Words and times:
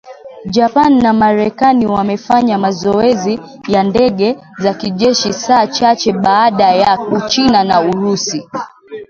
Japan 0.45 0.93
na 1.03 1.13
Marekani 1.13 1.85
wamefanya 1.85 2.57
mazoezi 2.57 3.39
ya 3.67 3.83
ndege 3.83 4.37
za 4.59 4.73
kijeshi 4.73 5.33
saa 5.33 5.67
chache 5.67 6.13
baada 6.13 6.71
ya 6.73 6.99
Uchina 7.01 7.63
na 7.63 7.81
Urusi. 7.81 8.47